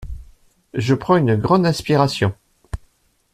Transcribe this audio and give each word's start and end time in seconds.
Je 0.73 0.95
prends 0.95 1.15
une 1.17 1.35
grande 1.35 1.63
inspiration. 1.63 2.33